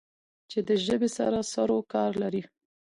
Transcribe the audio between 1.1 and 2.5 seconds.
سره سرو کار لری